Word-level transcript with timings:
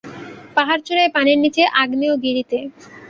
পাহাড়চূড়ায়, 0.55 1.13
পানির 1.15 1.37
নিচে, 1.39 1.63
আগ্নেয়গিরিতে। 1.81 2.57